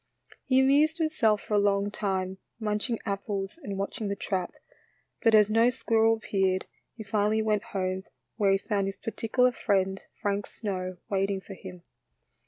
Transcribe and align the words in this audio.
He 0.45 0.59
amused 0.59 0.97
himself 0.97 1.41
for 1.41 1.53
a 1.53 1.59
long 1.59 1.91
time 1.91 2.39
munch 2.59 2.89
ing 2.89 2.97
apples 3.05 3.59
and 3.61 3.77
watching 3.77 4.07
the 4.07 4.15
trap, 4.15 4.51
but 5.21 5.35
as 5.35 5.47
no 5.47 5.69
squirrel 5.69 6.15
appeared, 6.15 6.65
he 6.97 7.03
finally 7.03 7.43
went 7.43 7.65
home, 7.65 8.05
where 8.35 8.51
he 8.51 8.57
found 8.57 8.87
his 8.87 8.97
particular 8.97 9.51
friend, 9.51 10.01
Frank 10.19 10.47
Snow, 10.47 10.97
waiting 11.07 11.39
for 11.39 11.53
him. 11.53 11.83